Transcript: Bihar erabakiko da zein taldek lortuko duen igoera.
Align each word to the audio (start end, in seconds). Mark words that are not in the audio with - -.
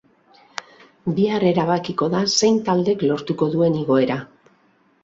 Bihar 1.19 1.45
erabakiko 1.49 2.09
da 2.15 2.23
zein 2.41 2.59
taldek 2.71 3.05
lortuko 3.13 3.53
duen 3.57 3.79
igoera. 3.85 4.19